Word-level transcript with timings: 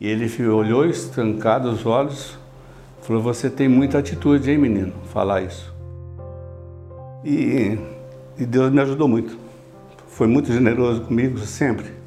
E 0.00 0.06
ele 0.06 0.46
olhou 0.46 0.84
estancado 0.84 1.68
os 1.68 1.84
olhos, 1.84 2.38
falou: 3.02 3.20
Você 3.22 3.50
tem 3.50 3.68
muita 3.68 3.98
atitude, 3.98 4.50
hein, 4.50 4.58
menino? 4.58 4.92
Falar 5.12 5.42
isso. 5.42 5.74
E, 7.24 7.76
e 8.38 8.46
Deus 8.46 8.70
me 8.70 8.80
ajudou 8.80 9.08
muito. 9.08 9.36
Foi 10.06 10.28
muito 10.28 10.52
generoso 10.52 11.00
comigo, 11.02 11.38
sempre. 11.38 11.98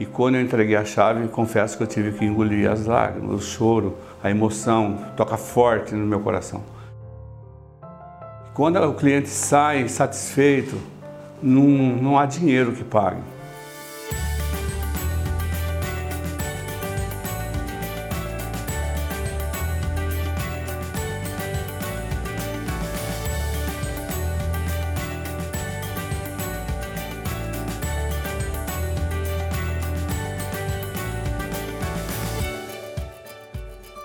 E 0.00 0.06
quando 0.06 0.34
eu 0.34 0.40
entreguei 0.40 0.74
a 0.74 0.84
chave, 0.84 1.28
confesso 1.28 1.76
que 1.76 1.84
eu 1.84 1.86
tive 1.86 2.10
que 2.18 2.24
engolir 2.24 2.68
as 2.68 2.86
lágrimas, 2.86 3.36
o 3.36 3.40
choro, 3.40 3.96
a 4.20 4.28
emoção, 4.28 4.98
toca 5.16 5.36
forte 5.36 5.94
no 5.94 6.04
meu 6.04 6.18
coração. 6.18 6.62
Quando 8.52 8.80
o 8.80 8.94
cliente 8.94 9.28
sai 9.28 9.88
satisfeito, 9.88 10.76
não, 11.40 11.62
não 11.62 12.18
há 12.18 12.26
dinheiro 12.26 12.72
que 12.72 12.82
pague. 12.82 13.22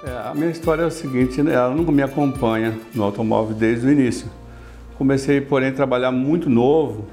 É, 0.04 0.30
a 0.30 0.34
minha 0.36 0.52
história 0.52 0.84
é 0.84 0.86
o 0.86 0.92
seguinte, 0.92 1.42
né? 1.42 1.54
ela 1.54 1.74
nunca 1.74 1.92
me 1.92 2.04
acompanha 2.04 2.78
no 2.94 3.04
automóvel 3.04 3.56
desde 3.56 3.88
o 3.88 3.92
início. 3.92 4.30
Comecei, 4.96 5.42
porém, 5.42 5.70
a 5.70 5.74
trabalhar 5.74 6.12
muito 6.12 6.52
novo, 6.52 7.08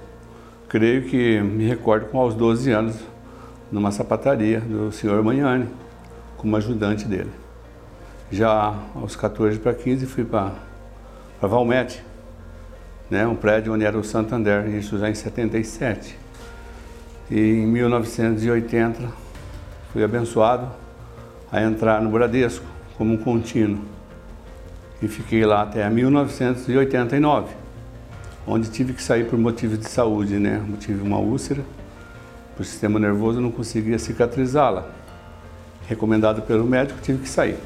creio 0.69 1.05
que 1.05 1.41
me 1.41 1.67
recordo 1.67 2.11
com 2.11 2.19
aos 2.19 2.35
12 2.35 2.71
anos, 2.71 2.97
numa 3.73 3.91
sapataria 3.91 4.61
do 4.61 4.93
senhor 4.93 5.23
Manhane, 5.23 5.67
como 6.37 6.55
ajudante 6.57 7.07
dele. 7.07 7.31
Já 8.31 8.75
aos 8.95 9.17
14 9.17 9.59
para 9.59 9.73
15 9.73 10.05
fui 10.05 10.25
para 10.25 10.53
Valmete, 11.41 12.05
né, 13.09 13.27
um 13.27 13.35
prédio 13.35 13.73
onde 13.73 13.87
era 13.87 13.97
o 13.97 14.05
Santander, 14.05 14.69
isso 14.69 14.99
já 14.99 15.09
em 15.09 15.15
77. 15.15 16.19
E 17.31 17.41
em 17.41 17.67
1980 17.67 19.09
fui 19.91 20.05
abençoado 20.05 20.69
a 21.51 21.63
entrar 21.63 22.03
no 22.03 22.11
Bradesco 22.11 22.74
como 22.97 23.19
contínuo. 23.19 23.81
E 25.03 25.09
fiquei 25.09 25.45
lá 25.45 25.63
até 25.63 25.89
1989, 25.89 27.53
onde 28.47 28.71
tive 28.71 28.93
que 28.93 29.03
sair 29.03 29.29
por 29.29 29.39
motivos 29.39 29.79
de 29.79 29.89
saúde, 29.89 30.39
né? 30.39 30.65
Eu 30.69 30.77
tive 30.77 31.03
uma 31.03 31.19
úlcera, 31.19 31.63
por 32.57 32.65
sistema 32.65 32.99
nervoso 32.99 33.41
não 33.41 33.51
conseguia 33.51 33.99
cicatrizá-la. 33.99 34.87
Recomendado 35.87 36.43
pelo 36.43 36.65
médico, 36.65 37.01
tive 37.03 37.23
que 37.23 37.29
sair. 37.29 37.59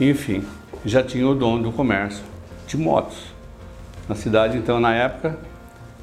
Enfim, 0.00 0.44
já 0.84 1.02
tinha 1.02 1.26
o 1.26 1.34
dono 1.34 1.64
do 1.64 1.72
comércio 1.72 2.22
de 2.66 2.76
motos. 2.76 3.32
Na 4.08 4.14
cidade, 4.14 4.56
então, 4.56 4.78
na 4.78 4.94
época, 4.94 5.38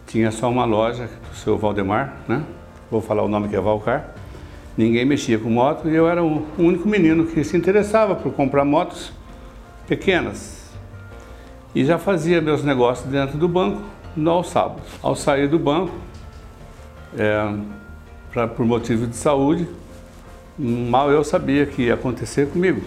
tinha 0.07 0.31
só 0.31 0.49
uma 0.49 0.65
loja 0.65 1.09
do 1.29 1.37
seu 1.37 1.57
Valdemar, 1.57 2.17
né? 2.27 2.43
Vou 2.89 3.01
falar 3.01 3.23
o 3.23 3.27
nome 3.27 3.47
que 3.47 3.55
é 3.55 3.61
Valcar 3.61 4.18
Ninguém 4.79 5.03
mexia 5.03 5.37
com 5.37 5.49
moto 5.49 5.89
e 5.89 5.93
eu 5.93 6.07
era 6.07 6.23
o 6.23 6.47
único 6.57 6.87
menino 6.87 7.25
que 7.25 7.43
se 7.43 7.57
interessava 7.57 8.15
por 8.15 8.31
comprar 8.31 8.63
motos 8.63 9.11
pequenas. 9.85 10.71
E 11.75 11.83
já 11.83 11.97
fazia 11.97 12.39
meus 12.39 12.63
negócios 12.63 13.05
dentro 13.11 13.37
do 13.37 13.45
banco 13.45 13.81
no 14.15 14.31
aos 14.31 14.49
sábados. 14.49 14.87
Ao 15.03 15.17
sair 15.17 15.49
do 15.49 15.59
banco, 15.59 15.91
é, 17.17 17.57
pra, 18.31 18.47
por 18.47 18.65
motivo 18.65 19.05
de 19.05 19.17
saúde, 19.17 19.67
mal 20.57 21.11
eu 21.11 21.25
sabia 21.25 21.65
que 21.65 21.81
ia 21.81 21.95
acontecer 21.95 22.47
comigo. 22.47 22.79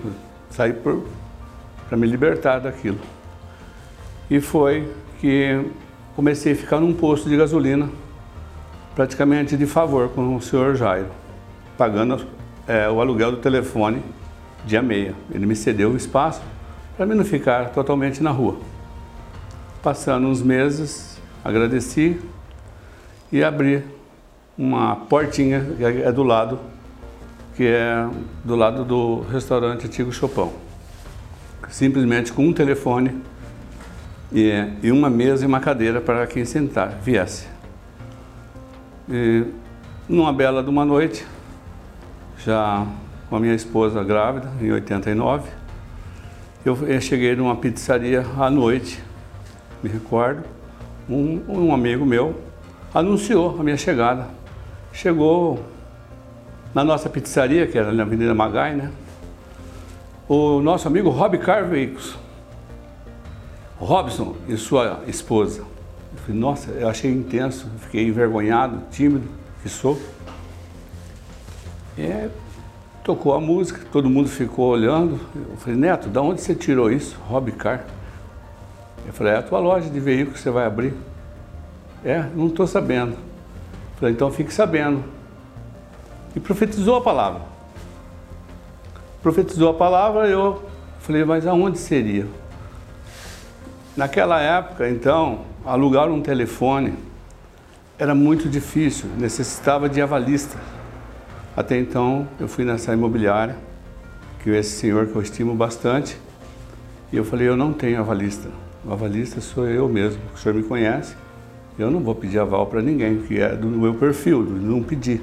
Saí 0.48 0.72
para 0.72 1.98
me 1.98 2.06
libertar 2.06 2.58
daquilo. 2.58 3.00
E 4.30 4.40
foi 4.40 4.90
que 5.20 5.62
comecei 6.16 6.54
a 6.54 6.56
ficar 6.56 6.80
num 6.80 6.94
posto 6.94 7.28
de 7.28 7.36
gasolina, 7.36 7.90
praticamente 8.94 9.58
de 9.58 9.66
favor 9.66 10.08
com 10.08 10.34
o 10.34 10.40
senhor 10.40 10.74
Jairo 10.74 11.20
pagando 11.82 12.24
é, 12.68 12.88
o 12.88 13.00
aluguel 13.00 13.32
do 13.32 13.38
telefone 13.38 14.00
dia 14.64 14.80
meia. 14.80 15.16
Ele 15.34 15.44
me 15.44 15.56
cedeu 15.56 15.90
o 15.90 15.96
espaço 15.96 16.40
para 16.96 17.04
mim 17.04 17.16
não 17.16 17.24
ficar 17.24 17.70
totalmente 17.70 18.22
na 18.22 18.30
rua. 18.30 18.56
Passando 19.82 20.28
uns 20.28 20.40
meses, 20.40 21.20
agradeci 21.44 22.20
e 23.32 23.42
abri 23.42 23.82
uma 24.56 24.94
portinha 24.94 25.74
que 25.76 25.84
é 25.84 26.12
do 26.12 26.22
lado, 26.22 26.60
que 27.56 27.66
é 27.66 28.06
do 28.44 28.54
lado 28.54 28.84
do 28.84 29.22
restaurante 29.22 29.86
Antigo 29.86 30.12
Chopão. 30.12 30.52
Simplesmente 31.68 32.32
com 32.32 32.46
um 32.46 32.52
telefone 32.52 33.20
e, 34.32 34.52
e 34.84 34.92
uma 34.92 35.10
mesa 35.10 35.42
e 35.42 35.48
uma 35.48 35.58
cadeira 35.58 36.00
para 36.00 36.28
quem 36.28 36.44
sentar, 36.44 36.90
viesse. 37.02 37.48
E 39.10 39.46
numa 40.08 40.32
bela 40.32 40.62
de 40.62 40.70
uma 40.70 40.84
noite, 40.84 41.26
já 42.44 42.86
com 43.28 43.36
a 43.36 43.40
minha 43.40 43.54
esposa 43.54 44.02
grávida, 44.02 44.50
em 44.60 44.70
89. 44.72 45.48
Eu, 46.64 46.76
cheguei 47.00 47.34
numa 47.34 47.56
pizzaria 47.56 48.24
à 48.38 48.50
noite, 48.50 49.02
me 49.82 49.88
recordo, 49.88 50.44
um, 51.08 51.40
um 51.48 51.74
amigo 51.74 52.06
meu 52.06 52.40
anunciou 52.94 53.58
a 53.58 53.62
minha 53.62 53.76
chegada. 53.76 54.28
Chegou 54.92 55.64
na 56.74 56.84
nossa 56.84 57.08
pizzaria, 57.08 57.66
que 57.66 57.78
era 57.78 57.92
na 57.92 58.02
Avenida 58.02 58.34
Magai, 58.34 58.74
né? 58.74 58.90
O 60.28 60.60
nosso 60.60 60.86
amigo 60.86 61.10
Rob 61.10 61.38
Car 61.38 61.66
Veículos. 61.66 62.16
Robson 63.78 64.36
e 64.48 64.56
sua 64.56 65.02
esposa. 65.06 65.60
Eu 65.60 66.18
falei, 66.18 66.40
nossa, 66.40 66.70
eu 66.70 66.88
achei 66.88 67.10
intenso, 67.10 67.68
fiquei 67.78 68.06
envergonhado, 68.06 68.82
tímido 68.90 69.26
que 69.62 69.68
sou. 69.68 69.98
É, 71.98 72.28
tocou 73.04 73.34
a 73.34 73.40
música, 73.40 73.80
todo 73.92 74.08
mundo 74.08 74.28
ficou 74.28 74.68
olhando. 74.68 75.20
Eu 75.34 75.56
falei, 75.58 75.78
Neto, 75.78 76.08
da 76.08 76.22
onde 76.22 76.40
você 76.40 76.54
tirou 76.54 76.90
isso? 76.90 77.18
Hobby 77.28 77.52
Car. 77.52 77.84
Eu 79.06 79.12
falei, 79.12 79.34
é 79.34 79.36
a 79.36 79.42
tua 79.42 79.58
loja 79.58 79.90
de 79.90 80.00
veículos 80.00 80.38
que 80.38 80.42
você 80.42 80.50
vai 80.50 80.64
abrir. 80.64 80.94
É, 82.04 82.24
não 82.34 82.46
estou 82.46 82.66
sabendo. 82.66 83.12
Eu 83.12 83.98
falei, 83.98 84.14
então 84.14 84.30
fique 84.30 84.52
sabendo. 84.52 85.04
E 86.34 86.40
profetizou 86.40 86.96
a 86.96 87.00
palavra. 87.00 87.42
Profetizou 89.22 89.70
a 89.70 89.74
palavra, 89.74 90.28
eu 90.28 90.62
falei, 91.00 91.24
mas 91.24 91.46
aonde 91.46 91.78
seria? 91.78 92.26
Naquela 93.96 94.40
época, 94.40 94.88
então, 94.88 95.40
alugar 95.64 96.08
um 96.08 96.22
telefone 96.22 96.94
era 97.98 98.14
muito 98.14 98.48
difícil, 98.48 99.08
necessitava 99.18 99.88
de 99.88 100.00
avalista. 100.00 100.58
Até 101.56 101.78
então, 101.78 102.26
eu 102.40 102.48
fui 102.48 102.64
nessa 102.64 102.94
imobiliária, 102.94 103.56
que 104.42 104.50
esse 104.50 104.70
senhor 104.70 105.06
que 105.06 105.14
eu 105.14 105.22
estimo 105.22 105.54
bastante, 105.54 106.16
e 107.12 107.16
eu 107.16 107.24
falei, 107.24 107.46
eu 107.46 107.56
não 107.56 107.72
tenho 107.72 108.00
avalista. 108.00 108.48
O 108.84 108.92
avalista 108.92 109.40
sou 109.40 109.68
eu 109.68 109.88
mesmo, 109.88 110.20
o 110.34 110.38
senhor 110.38 110.54
me 110.54 110.62
conhece. 110.62 111.14
Eu 111.78 111.90
não 111.90 112.00
vou 112.00 112.14
pedir 112.14 112.38
aval 112.38 112.66
para 112.66 112.80
ninguém, 112.80 113.18
que 113.18 113.38
é 113.38 113.54
do 113.54 113.66
meu 113.66 113.94
perfil, 113.94 114.42
não 114.42 114.82
pedir 114.82 115.22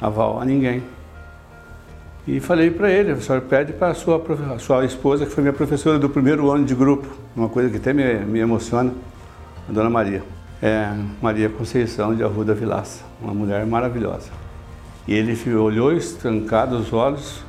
aval 0.00 0.40
a 0.40 0.44
ninguém. 0.44 0.82
E 2.26 2.40
falei 2.40 2.70
para 2.70 2.90
ele, 2.90 3.12
o 3.12 3.22
senhor 3.22 3.42
pede 3.42 3.72
para 3.72 3.88
a 3.88 3.94
sua, 3.94 4.22
a 4.54 4.58
sua 4.58 4.84
esposa, 4.84 5.26
que 5.26 5.32
foi 5.32 5.42
minha 5.42 5.52
professora 5.52 5.98
do 5.98 6.08
primeiro 6.08 6.50
ano 6.50 6.64
de 6.64 6.74
grupo, 6.74 7.06
uma 7.36 7.48
coisa 7.48 7.70
que 7.70 7.76
até 7.76 7.92
me, 7.92 8.18
me 8.24 8.38
emociona, 8.38 8.92
a 9.68 9.72
dona 9.72 9.90
Maria. 9.90 10.22
É 10.60 10.92
Maria 11.22 11.48
Conceição 11.48 12.14
de 12.14 12.24
Arruda 12.24 12.52
Vilaça, 12.54 13.04
uma 13.20 13.32
mulher 13.32 13.64
maravilhosa. 13.64 14.47
E 15.08 15.14
ele 15.14 15.54
olhou 15.54 15.90
estancado 15.90 16.76
os 16.76 16.92
olhos, 16.92 17.42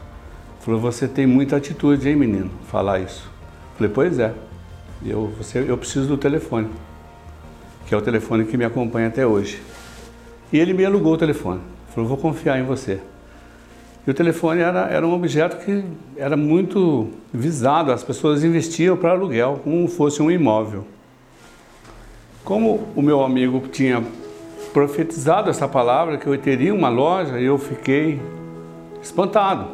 falou: 0.62 0.80
Você 0.80 1.10
tem 1.10 1.28
muita 1.28 1.58
atitude, 1.58 2.08
hein, 2.08 2.16
menino? 2.16 2.50
Falar 2.72 3.00
isso. 3.00 3.30
Falei: 3.76 3.92
Pois 3.94 4.18
é. 4.18 4.34
Eu, 5.06 5.34
você, 5.38 5.66
eu 5.68 5.78
preciso 5.78 6.08
do 6.08 6.18
telefone, 6.18 6.70
que 7.86 7.94
é 7.94 7.98
o 7.98 8.02
telefone 8.02 8.46
que 8.46 8.56
me 8.56 8.64
acompanha 8.64 9.08
até 9.08 9.28
hoje. 9.28 9.62
E 10.52 10.58
ele 10.58 10.74
me 10.74 10.86
alugou 10.86 11.14
o 11.14 11.18
telefone. 11.18 11.60
Falou: 11.94 12.08
Vou 12.08 12.18
confiar 12.18 12.58
em 12.58 12.64
você. 12.64 13.02
E 14.08 14.10
o 14.10 14.14
telefone 14.14 14.62
era, 14.62 14.88
era 14.88 15.06
um 15.06 15.14
objeto 15.14 15.58
que 15.58 15.84
era 16.16 16.38
muito 16.38 17.10
visado, 17.34 17.92
as 17.92 18.04
pessoas 18.06 18.42
investiam 18.42 18.96
para 18.96 19.12
aluguel, 19.12 19.60
como 19.66 19.86
fosse 19.90 20.22
um 20.22 20.32
imóvel. 20.32 20.88
Como 22.46 22.88
o 22.96 23.02
meu 23.02 23.22
amigo 23.22 23.68
tinha 23.68 24.02
profetizado 24.74 25.50
essa 25.50 25.68
palavra 25.68 26.18
que 26.18 26.28
eu 26.28 26.38
teria 26.38 26.74
uma 26.74 26.90
loja 26.90 27.40
e 27.40 27.46
eu 27.46 27.58
fiquei 27.58 28.22
espantado. 29.02 29.68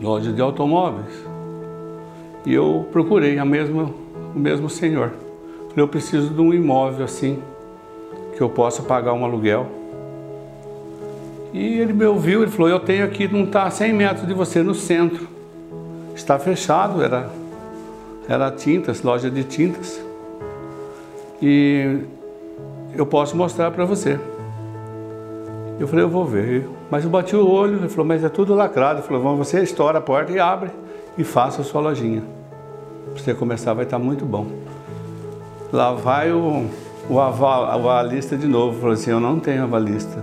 Loja 0.00 0.32
de 0.32 0.40
automóveis. 0.40 1.12
E 2.44 2.54
eu 2.54 2.86
procurei 2.92 3.38
a 3.38 3.44
mesma, 3.44 3.90
o 4.34 4.38
mesmo 4.38 4.70
senhor. 4.70 5.12
Falei, 5.68 5.82
eu 5.84 5.88
preciso 5.88 6.30
de 6.30 6.40
um 6.40 6.54
imóvel 6.54 7.04
assim, 7.04 7.42
que 8.36 8.40
eu 8.40 8.48
possa 8.48 8.82
pagar 8.82 9.12
um 9.12 9.24
aluguel. 9.24 9.66
E 11.52 11.78
ele 11.78 11.92
me 11.92 12.04
ouviu, 12.04 12.42
ele 12.42 12.50
falou, 12.50 12.68
eu 12.68 12.80
tenho 12.80 13.04
aqui, 13.04 13.26
não 13.26 13.44
está 13.44 13.64
a 13.64 13.70
100 13.70 13.92
metros 13.92 14.26
de 14.26 14.34
você, 14.34 14.62
no 14.62 14.74
centro. 14.74 15.26
Está 16.14 16.38
fechado, 16.38 17.02
era, 17.02 17.30
era 18.28 18.50
tintas, 18.50 19.02
loja 19.02 19.30
de 19.30 19.44
tintas. 19.44 20.00
E 21.40 22.00
eu 22.98 23.06
posso 23.06 23.36
mostrar 23.36 23.70
para 23.70 23.84
você. 23.84 24.18
Eu 25.78 25.86
falei, 25.86 26.04
eu 26.04 26.08
vou 26.08 26.24
ver. 26.24 26.68
Mas 26.90 27.04
eu 27.04 27.10
bati 27.10 27.36
o 27.36 27.48
olho, 27.48 27.76
ele 27.76 27.88
falou, 27.88 28.06
mas 28.06 28.24
é 28.24 28.28
tudo 28.28 28.54
lacrado. 28.54 28.98
Ele 28.98 29.06
falou, 29.06 29.22
vamos, 29.22 29.46
você 29.46 29.62
estoura 29.62 29.98
a 29.98 30.00
porta 30.00 30.32
e 30.32 30.40
abre 30.40 30.70
e 31.16 31.22
faça 31.22 31.60
a 31.60 31.64
sua 31.64 31.80
lojinha. 31.80 32.24
Pra 33.14 33.22
você 33.22 33.34
começar 33.34 33.72
vai 33.74 33.84
estar 33.84 33.98
muito 33.98 34.24
bom. 34.24 34.46
Lá 35.72 35.92
vai 35.92 36.32
o, 36.32 36.66
o 37.08 37.20
avalista 37.20 38.36
de 38.36 38.48
novo, 38.48 38.80
falou 38.80 38.94
assim, 38.94 39.10
eu 39.10 39.20
não 39.20 39.38
tenho 39.38 39.62
avalista. 39.62 40.22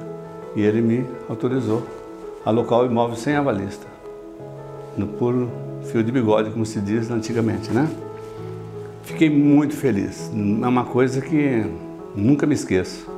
E 0.56 0.62
ele 0.62 0.81
me 0.81 1.06
autorizou 1.30 1.83
a 2.45 2.50
alocar 2.50 2.80
o 2.80 2.86
imóvel 2.86 3.16
sem 3.16 3.36
avalista. 3.36 3.88
No 4.98 5.07
puro 5.07 5.50
fio 5.83 6.04
de 6.04 6.12
bigode, 6.12 6.50
como 6.50 6.66
se 6.66 6.81
diz 6.81 7.10
antigamente, 7.10 7.72
né? 7.72 7.89
Fiquei 9.04 9.30
muito 9.30 9.75
feliz. 9.75 10.31
É 10.33 10.68
uma 10.68 10.83
coisa 10.83 11.22
que 11.22 11.66
nunca 12.15 12.45
me 12.45 12.56
esqueço 12.56 13.09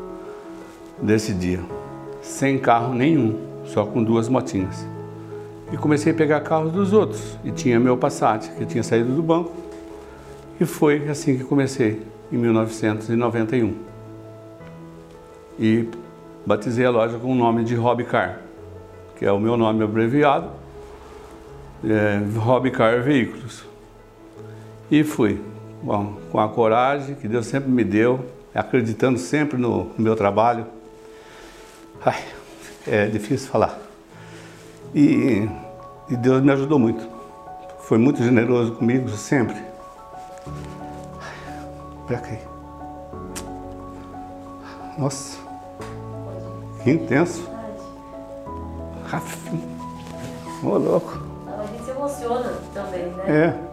desse 1.02 1.34
dia. 1.34 1.60
Sem 2.22 2.58
carro 2.58 2.94
nenhum, 2.94 3.40
só 3.66 3.86
com 3.86 4.04
duas 4.04 4.28
motinhas. 4.28 4.86
E 5.72 5.78
comecei 5.78 6.14
a 6.14 6.16
pegar 6.16 6.42
carros 6.42 6.72
dos 6.72 6.94
outros. 6.94 7.38
E 7.44 7.52
tinha 7.52 7.80
meu 7.80 7.98
Passat, 7.98 8.50
que 8.58 8.66
tinha 8.66 8.84
saído 8.84 9.14
do 9.14 9.22
banco. 9.22 9.52
E 10.60 10.66
foi 10.66 11.08
assim 11.08 11.38
que 11.38 11.44
comecei, 11.44 12.02
em 12.32 12.38
1991. 12.38 13.76
E 15.60 15.88
batizei 16.46 16.86
a 16.86 16.90
loja 16.90 17.18
com 17.18 17.32
o 17.32 17.36
nome 17.36 17.64
de 17.64 17.76
Hobby 17.76 18.06
Car, 18.06 18.40
que 19.18 19.26
é 19.26 19.32
o 19.32 19.40
meu 19.40 19.58
nome 19.58 19.84
abreviado, 19.84 20.50
é, 21.84 22.22
Hobby 22.40 22.72
Car 22.72 23.02
Veículos. 23.02 23.66
E 24.90 25.04
fui. 25.04 25.42
Bom, 25.84 26.18
com 26.32 26.40
a 26.40 26.50
coragem 26.50 27.16
que 27.16 27.28
Deus 27.28 27.46
sempre 27.46 27.70
me 27.70 27.84
deu, 27.84 28.26
acreditando 28.58 29.20
sempre 29.20 29.58
no, 29.58 29.92
meu 29.98 30.16
trabalho. 30.16 30.66
Ai, 32.04 32.22
é 32.86 33.06
difícil 33.08 33.50
falar. 33.50 33.78
E, 34.94 35.48
e 36.10 36.16
Deus 36.16 36.42
me 36.42 36.52
ajudou 36.52 36.80
muito. 36.80 37.08
Foi 37.82 37.98
muito 37.98 38.22
generoso 38.24 38.74
comigo 38.74 39.10
sempre. 39.10 39.56
Pra 42.08 42.18
cá. 42.18 42.38
Nossa, 44.98 45.38
que 46.84 46.92
intenso. 46.92 47.48
Ô, 50.64 50.68
oh, 50.68 50.78
louco. 50.78 51.20
A 51.48 51.66
gente 51.68 51.84
se 51.84 51.92
emociona 51.92 52.54
também, 52.74 53.06
né? 53.06 53.24
É 53.28 53.68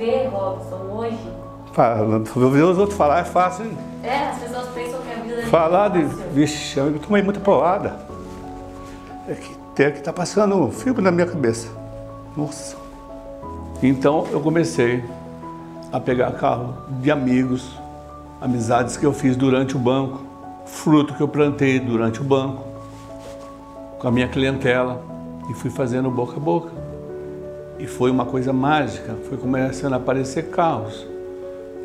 vê 0.00 0.26
Robson 0.28 0.96
hoje? 0.96 1.49
Ouvir 2.36 2.62
os 2.62 2.78
outros 2.78 2.96
falar 2.96 3.20
é 3.20 3.24
fácil, 3.24 3.66
hein? 3.66 3.78
É, 4.02 4.28
as 4.28 4.38
pessoas 4.38 4.68
pensam 4.68 5.00
que 5.00 5.12
a 5.12 5.22
vida 5.22 5.42
Falar 5.48 5.88
de. 5.88 6.02
Vixe, 6.32 6.78
eu 6.78 6.98
tomei 6.98 7.22
muita 7.22 7.40
porrada. 7.40 7.96
É 9.28 9.34
que 9.34 9.54
tem 9.74 9.92
que 9.92 10.00
tá 10.00 10.12
passando 10.12 10.56
um 10.56 10.70
filme 10.70 11.00
na 11.00 11.10
minha 11.10 11.26
cabeça. 11.26 11.68
Nossa. 12.36 12.76
Então 13.82 14.26
eu 14.30 14.40
comecei 14.40 15.02
a 15.92 15.98
pegar 15.98 16.32
carro 16.32 16.74
de 17.00 17.10
amigos, 17.10 17.78
amizades 18.40 18.96
que 18.96 19.04
eu 19.04 19.12
fiz 19.12 19.36
durante 19.36 19.76
o 19.76 19.78
banco, 19.78 20.22
fruto 20.66 21.14
que 21.14 21.20
eu 21.20 21.28
plantei 21.28 21.80
durante 21.80 22.20
o 22.20 22.24
banco, 22.24 22.64
com 23.98 24.08
a 24.08 24.10
minha 24.10 24.28
clientela, 24.28 25.02
e 25.50 25.54
fui 25.54 25.70
fazendo 25.70 26.10
boca 26.10 26.36
a 26.36 26.40
boca. 26.40 26.70
E 27.78 27.86
foi 27.86 28.10
uma 28.10 28.26
coisa 28.26 28.52
mágica, 28.52 29.16
foi 29.28 29.38
começando 29.38 29.94
a 29.94 29.96
aparecer 29.96 30.50
carros. 30.50 31.06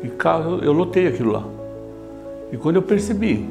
E 0.02 0.08
carro, 0.08 0.58
eu 0.62 0.72
lotei 0.72 1.06
aquilo 1.06 1.32
lá. 1.32 1.44
E 2.52 2.56
quando 2.56 2.76
eu 2.76 2.82
percebi 2.82 3.48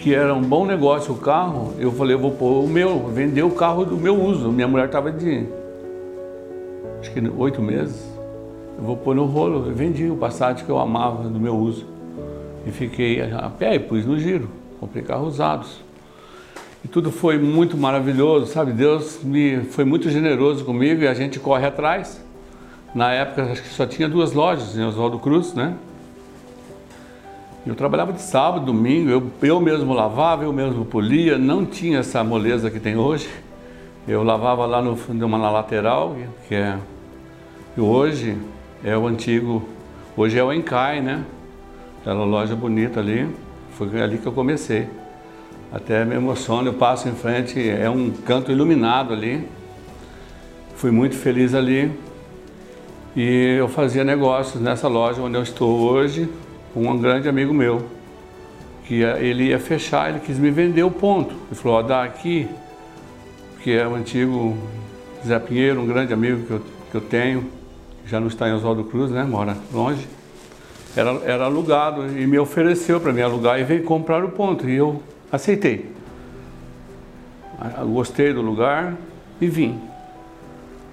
que 0.00 0.14
era 0.14 0.32
um 0.32 0.42
bom 0.42 0.64
negócio 0.64 1.12
o 1.12 1.16
carro, 1.16 1.74
eu 1.78 1.90
falei, 1.90 2.14
eu 2.14 2.20
vou 2.20 2.30
pôr 2.30 2.64
o 2.64 2.68
meu, 2.68 3.08
vender 3.08 3.42
o 3.42 3.50
carro 3.50 3.84
do 3.84 3.96
meu 3.96 4.20
uso. 4.20 4.50
Minha 4.50 4.68
mulher 4.68 4.86
estava 4.86 5.10
de 5.10 5.46
acho 7.00 7.12
que 7.12 7.20
oito 7.36 7.60
meses. 7.62 8.06
Eu 8.78 8.84
vou 8.84 8.96
pôr 8.96 9.14
no 9.14 9.24
rolo. 9.24 9.66
Eu 9.66 9.74
vendi 9.74 10.08
o 10.08 10.16
Passat 10.16 10.64
que 10.64 10.70
eu 10.70 10.78
amava 10.78 11.28
do 11.28 11.40
meu 11.40 11.56
uso. 11.56 11.84
E 12.66 12.70
fiquei 12.70 13.20
a 13.20 13.50
pé 13.50 13.74
e 13.74 13.78
pus 13.78 14.04
no 14.04 14.18
giro. 14.18 14.48
Comprei 14.78 15.02
carros 15.02 15.34
usados. 15.34 15.80
E 16.84 16.88
tudo 16.88 17.10
foi 17.10 17.38
muito 17.38 17.76
maravilhoso, 17.76 18.46
sabe? 18.46 18.72
Deus 18.72 19.20
me 19.22 19.62
foi 19.64 19.84
muito 19.84 20.08
generoso 20.10 20.64
comigo 20.64 21.02
e 21.02 21.08
a 21.08 21.14
gente 21.14 21.40
corre 21.40 21.66
atrás. 21.66 22.24
Na 22.94 23.12
época, 23.12 23.44
acho 23.52 23.62
que 23.62 23.68
só 23.68 23.86
tinha 23.86 24.08
duas 24.08 24.32
lojas 24.32 24.76
em 24.76 24.82
Oswaldo 24.82 25.18
Cruz, 25.18 25.54
né? 25.54 25.74
Eu 27.66 27.74
trabalhava 27.74 28.14
de 28.14 28.22
sábado, 28.22 28.64
domingo, 28.64 29.10
eu, 29.10 29.30
eu 29.42 29.60
mesmo 29.60 29.92
lavava, 29.92 30.42
eu 30.42 30.52
mesmo 30.52 30.86
polia, 30.86 31.36
não 31.36 31.66
tinha 31.66 31.98
essa 31.98 32.24
moleza 32.24 32.70
que 32.70 32.80
tem 32.80 32.96
hoje. 32.96 33.28
Eu 34.06 34.22
lavava 34.22 34.64
lá 34.64 34.80
no, 34.80 34.96
numa, 35.12 35.36
na 35.36 35.50
lateral, 35.50 36.16
que 36.48 36.54
é. 36.54 36.78
Hoje 37.76 38.38
é 38.82 38.96
o 38.96 39.06
antigo. 39.06 39.68
Hoje 40.16 40.38
é 40.38 40.42
o 40.42 40.50
Encai, 40.50 41.02
né? 41.02 41.22
Aquela 42.00 42.24
loja 42.24 42.56
bonita 42.56 43.00
ali. 43.00 43.28
Foi 43.72 44.00
ali 44.00 44.16
que 44.16 44.26
eu 44.26 44.32
comecei. 44.32 44.88
Até 45.70 46.06
me 46.06 46.14
emociono, 46.14 46.70
eu 46.70 46.74
passo 46.74 47.06
em 47.06 47.14
frente, 47.14 47.68
é 47.68 47.90
um 47.90 48.10
canto 48.10 48.50
iluminado 48.50 49.12
ali. 49.12 49.46
Fui 50.74 50.90
muito 50.90 51.14
feliz 51.14 51.54
ali. 51.54 51.92
E 53.18 53.56
eu 53.58 53.66
fazia 53.66 54.04
negócios 54.04 54.62
nessa 54.62 54.86
loja 54.86 55.20
onde 55.20 55.36
eu 55.36 55.42
estou 55.42 55.80
hoje 55.80 56.28
com 56.72 56.88
um 56.88 56.96
grande 56.96 57.28
amigo 57.28 57.52
meu. 57.52 57.84
Que 58.84 59.02
ele 59.02 59.48
ia 59.48 59.58
fechar, 59.58 60.08
ele 60.08 60.20
quis 60.20 60.38
me 60.38 60.52
vender 60.52 60.84
o 60.84 60.90
ponto. 60.92 61.34
Ele 61.50 61.54
falou, 61.56 61.78
ó, 61.78 61.82
dá 61.82 62.04
aqui, 62.04 62.48
que 63.60 63.72
é 63.72 63.84
o 63.88 63.96
antigo 63.96 64.56
Zé 65.26 65.36
Pinheiro, 65.40 65.80
um 65.80 65.86
grande 65.88 66.12
amigo 66.12 66.46
que 66.46 66.50
eu, 66.52 66.62
que 66.92 66.94
eu 66.94 67.00
tenho, 67.00 67.50
já 68.06 68.20
não 68.20 68.28
está 68.28 68.48
em 68.48 68.52
Oswaldo 68.52 68.84
Cruz, 68.84 69.10
né? 69.10 69.24
Mora 69.24 69.56
longe. 69.74 70.06
Era, 70.94 71.10
era 71.24 71.44
alugado 71.46 72.06
e 72.16 72.24
me 72.24 72.38
ofereceu 72.38 73.00
para 73.00 73.12
me 73.12 73.20
alugar 73.20 73.58
e 73.58 73.64
veio 73.64 73.82
comprar 73.82 74.24
o 74.24 74.28
ponto. 74.28 74.70
E 74.70 74.76
eu 74.76 75.02
Aceitei. 75.32 75.90
Gostei 77.92 78.32
do 78.32 78.42
lugar 78.42 78.94
e 79.40 79.48
vim. 79.48 79.80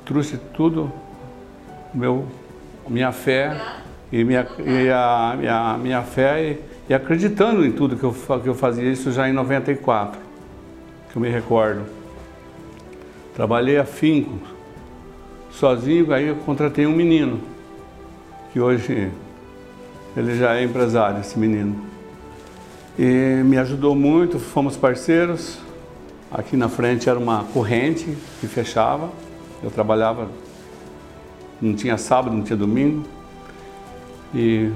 Trouxe 0.04 0.40
tudo, 0.56 0.92
meu, 1.96 2.26
minha 2.88 3.12
fé 3.12 3.60
e, 4.12 4.24
minha, 4.24 4.48
e 4.60 4.90
a 4.90 5.36
minha, 5.38 5.78
minha 5.78 6.02
fé 6.04 6.44
e, 6.44 6.62
e, 6.90 6.94
acreditando 6.94 7.66
em 7.66 7.72
tudo 7.72 7.96
que 7.96 8.04
eu, 8.04 8.14
que 8.40 8.48
eu 8.48 8.54
fazia 8.56 8.92
isso 8.92 9.12
já 9.12 9.28
em 9.28 9.34
94, 9.34 10.20
que 11.12 11.16
eu 11.16 11.22
me 11.22 11.30
recordo. 11.30 11.86
Trabalhei 13.34 13.78
afinco, 13.78 14.38
sozinho, 15.52 16.14
aí 16.14 16.28
eu 16.28 16.36
contratei 16.38 16.86
um 16.86 16.96
menino, 16.96 17.40
que 18.54 18.60
hoje 18.60 19.12
ele 20.16 20.38
já 20.38 20.56
é 20.56 20.64
empresário, 20.64 21.20
esse 21.20 21.38
menino 21.38 21.96
e 22.98 23.42
me 23.44 23.58
ajudou 23.58 23.94
muito, 23.94 24.40
fomos 24.40 24.78
parceiros. 24.78 25.58
Aqui 26.32 26.58
na 26.58 26.70
frente 26.70 27.10
era 27.10 27.20
uma 27.20 27.44
corrente 27.44 28.06
que 28.40 28.48
fechava. 28.48 29.10
Eu 29.62 29.70
trabalhava, 29.70 30.30
não 31.62 31.74
tinha 31.76 31.98
sábado, 31.98 32.36
não 32.36 32.44
tinha 32.44 32.58
domingo. 32.58 33.04
E 34.34 34.72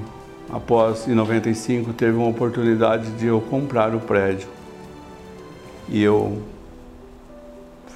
após 0.52 1.06
em 1.06 1.14
95 1.14 1.92
teve 1.92 2.16
uma 2.16 2.28
oportunidade 2.28 3.10
de 3.12 3.26
eu 3.26 3.40
comprar 3.40 3.94
o 3.94 4.00
prédio. 4.00 4.48
E 5.88 6.02
eu 6.02 6.40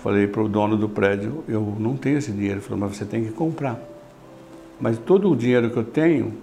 falei 0.02 0.26
para 0.26 0.42
o 0.42 0.48
dono 0.48 0.76
do 0.76 0.88
prédio, 0.88 1.42
eu 1.48 1.76
não 1.78 1.96
tenho 1.96 2.18
esse 2.18 2.30
dinheiro. 2.30 2.56
Ele 2.56 2.60
falou, 2.60 2.78
mas 2.78 2.96
você 2.96 3.04
tem 3.04 3.24
que 3.24 3.30
comprar. 3.30 3.80
Mas 4.80 4.98
todo 4.98 5.30
o 5.30 5.36
dinheiro 5.36 5.70
que 5.70 5.76
eu 5.76 5.84
tenho 5.84 6.34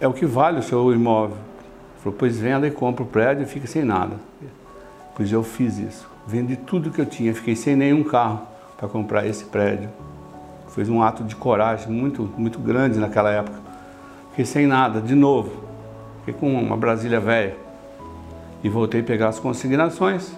é 0.00 0.08
o 0.08 0.12
que 0.12 0.24
vale 0.24 0.60
o 0.60 0.62
seu 0.62 0.92
imóvel. 0.92 1.36
Falou, 2.02 2.16
pois 2.18 2.38
venda 2.38 2.66
e 2.66 2.70
compra 2.70 3.02
o 3.02 3.06
prédio 3.06 3.42
e 3.42 3.46
fica 3.46 3.66
sem 3.66 3.84
nada. 3.84 4.16
Pois 5.14 5.30
eu 5.30 5.42
fiz 5.42 5.78
isso. 5.78 6.08
Vendi 6.26 6.56
tudo 6.56 6.90
que 6.90 7.00
eu 7.00 7.06
tinha, 7.06 7.34
fiquei 7.34 7.54
sem 7.54 7.76
nenhum 7.76 8.02
carro 8.02 8.42
para 8.76 8.88
comprar 8.88 9.26
esse 9.26 9.44
prédio. 9.44 9.90
Foi 10.74 10.84
um 10.90 11.00
ato 11.00 11.22
de 11.22 11.36
coragem 11.36 11.88
muito, 11.88 12.28
muito 12.36 12.58
grande 12.58 12.98
naquela 12.98 13.30
época. 13.30 13.56
Fiquei 14.30 14.44
sem 14.44 14.66
nada, 14.66 15.00
de 15.00 15.14
novo. 15.14 15.62
Fiquei 16.24 16.34
com 16.34 16.52
uma 16.52 16.76
Brasília 16.76 17.20
velha. 17.20 17.54
E 18.60 18.68
voltei 18.68 19.00
a 19.00 19.04
pegar 19.04 19.28
as 19.28 19.38
consignações. 19.38 20.34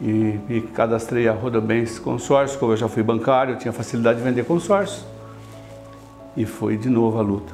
E, 0.00 0.40
e 0.48 0.60
cadastrei 0.72 1.28
a 1.28 1.32
Rodobens 1.32 1.98
Consórcio, 1.98 2.58
como 2.58 2.72
eu 2.72 2.76
já 2.78 2.88
fui 2.88 3.02
bancário, 3.02 3.52
eu 3.52 3.58
tinha 3.58 3.70
facilidade 3.70 4.18
de 4.18 4.24
vender 4.24 4.46
consórcio. 4.46 5.04
E 6.34 6.46
foi 6.46 6.78
de 6.78 6.88
novo 6.88 7.18
a 7.18 7.22
luta. 7.22 7.52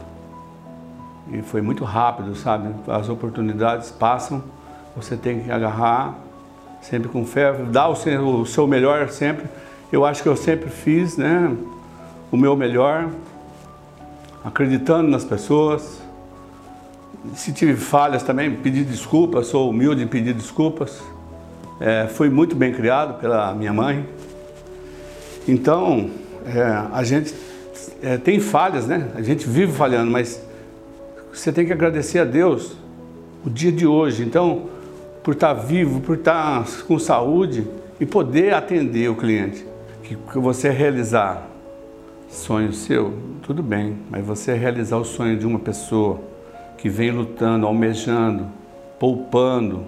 E 1.33 1.43
foi 1.43 1.61
muito 1.61 1.83
rápido, 1.83 2.37
sabe? 2.37 2.73
As 2.87 3.09
oportunidades 3.09 3.91
passam, 3.91 4.45
Você 4.95 5.17
tem 5.17 5.41
que 5.41 5.51
agarrar 5.51 6.15
sempre 6.81 7.09
com 7.09 7.27
fé, 7.27 7.53
dar 7.53 7.89
o 7.89 8.45
seu 8.47 8.69
melhor 8.69 9.09
sempre. 9.09 9.49
Eu 9.95 10.05
acho 10.05 10.25
que 10.25 10.29
eu 10.29 10.37
sempre 10.37 10.71
fiz, 10.71 11.17
né? 11.17 11.57
O 12.33 12.37
meu 12.37 12.57
melhor, 12.57 13.11
acreditando 14.45 15.09
nas 15.09 15.25
pessoas. 15.25 16.01
Se 17.37 17.53
tive 17.53 17.77
falhas 17.77 18.25
também, 18.25 18.57
pedir 18.57 18.83
desculpas, 18.83 19.47
sou 19.47 19.71
humilde 19.71 20.03
em 20.03 20.09
pedir 20.09 20.35
desculpas. 20.35 21.01
É, 21.79 22.09
fui 22.09 22.29
muito 22.29 22.57
bem 22.57 22.73
criado 22.73 23.21
pela 23.21 23.55
minha 23.55 23.73
mãe. 23.73 24.05
Então, 25.47 26.11
é, 26.45 26.61
a 26.93 27.05
gente 27.05 27.33
é, 28.03 28.17
tem 28.17 28.41
falhas, 28.41 28.89
né? 28.89 29.13
A 29.15 29.23
gente 29.23 29.49
vive 29.49 29.71
falhando, 29.71 30.11
mas 30.11 30.43
você 31.33 31.53
tem 31.53 31.65
que 31.65 31.73
agradecer 31.73 32.19
a 32.19 32.25
Deus 32.25 32.73
o 33.47 33.49
dia 33.49 33.71
de 33.71 33.87
hoje. 33.87 34.25
Então, 34.25 34.71
por 35.23 35.35
estar 35.35 35.55
vivo, 35.55 36.01
por 36.01 36.17
estar 36.17 36.67
com 36.89 36.99
saúde 36.99 37.65
e 38.01 38.05
poder 38.05 38.55
atender 38.55 39.09
o 39.09 39.15
cliente. 39.15 39.73
Que, 40.05 40.17
você 40.39 40.69
realizar 40.69 41.49
sonho 42.29 42.75
seu, 42.75 43.15
tudo 43.43 43.63
bem, 43.63 43.97
mas 44.11 44.23
você 44.25 44.53
realizar 44.53 44.99
o 44.99 45.05
sonho 45.05 45.39
de 45.39 45.47
uma 45.47 45.59
pessoa 45.59 46.21
que 46.77 46.91
vem 46.91 47.11
lutando, 47.11 47.67
almejando, 47.67 48.47
poupando, 48.99 49.87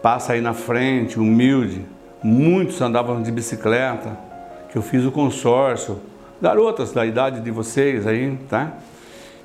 passa 0.00 0.32
aí 0.32 0.40
na 0.40 0.54
frente, 0.54 1.20
humilde. 1.20 1.84
Muitos 2.22 2.80
andavam 2.80 3.22
de 3.22 3.30
bicicleta, 3.30 4.18
que 4.70 4.78
eu 4.78 4.80
fiz 4.80 5.04
o 5.04 5.12
consórcio. 5.12 6.00
Garotas 6.40 6.90
da 6.90 7.04
idade 7.04 7.42
de 7.42 7.50
vocês 7.50 8.06
aí, 8.06 8.38
tá? 8.48 8.72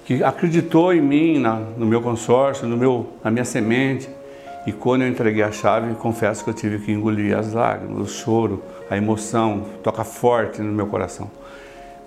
Que 0.06 0.24
acreditou 0.24 0.94
em 0.94 1.02
mim, 1.02 1.38
na, 1.38 1.56
no 1.56 1.86
meu 1.86 2.02
consórcio, 2.02 2.66
no 2.66 2.78
meu, 2.78 3.10
na 3.22 3.30
minha 3.30 3.44
semente. 3.44 4.08
E 4.68 4.74
quando 4.74 5.04
eu 5.04 5.08
entreguei 5.08 5.42
a 5.42 5.50
chave, 5.50 5.96
confesso 5.96 6.44
que 6.44 6.50
eu 6.50 6.54
tive 6.54 6.78
que 6.80 6.92
engolir 6.92 7.38
as 7.38 7.54
lágrimas, 7.54 8.02
o 8.02 8.06
choro, 8.06 8.62
a 8.90 8.98
emoção, 8.98 9.64
toca 9.82 10.04
forte 10.04 10.62
no 10.62 10.74
meu 10.74 10.88
coração. 10.88 11.32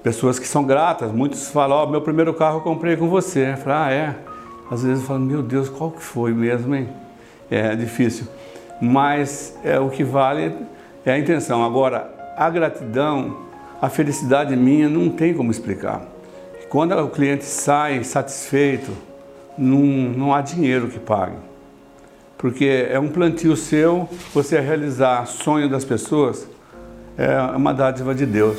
Pessoas 0.03 0.39
que 0.39 0.47
são 0.47 0.63
gratas, 0.65 1.11
muitos 1.11 1.49
falam, 1.49 1.79
ó, 1.79 1.85
oh, 1.85 1.87
meu 1.91 2.03
primeiro 2.03 2.35
carro 2.35 2.59
eu 2.59 2.61
comprei 2.61 2.99
com 2.99 3.09
você. 3.09 3.53
Eu 3.53 3.57
falo, 3.57 3.77
ah, 3.77 3.91
é? 3.91 4.15
Às 4.71 4.83
vezes 4.83 5.01
eu 5.01 5.07
falo, 5.07 5.21
meu 5.21 5.43
Deus, 5.43 5.71
qual 5.71 5.91
que 5.91 6.03
foi 6.03 6.35
mesmo, 6.35 6.75
hein? 6.75 6.91
É 7.51 7.75
difícil. 7.75 8.27
Mas 8.79 9.59
é, 9.65 9.81
o 9.81 9.89
que 9.89 10.05
vale 10.05 10.55
é 11.07 11.13
a 11.13 11.19
intenção. 11.19 11.65
Agora, 11.65 12.13
a 12.37 12.51
gratidão, 12.51 13.39
a 13.81 13.89
felicidade 13.89 14.55
minha 14.55 14.87
não 14.87 15.09
tem 15.09 15.33
como 15.33 15.51
explicar. 15.51 16.03
Quando 16.69 16.93
o 16.93 17.09
cliente 17.09 17.47
sai 17.47 18.05
satisfeito, 18.05 18.93
não, 19.57 19.79
não 19.79 20.35
há 20.35 20.43
dinheiro 20.43 20.89
que 20.89 20.99
pague 20.99 21.49
porque 22.41 22.89
é 22.91 22.99
um 22.99 23.09
plantio 23.09 23.55
seu, 23.55 24.09
você 24.33 24.59
realizar 24.59 25.27
sonho 25.27 25.69
das 25.69 25.85
pessoas, 25.85 26.49
é 27.19 27.39
uma 27.55 27.75
dádiva 27.75 28.15
de 28.15 28.25
Deus. 28.25 28.57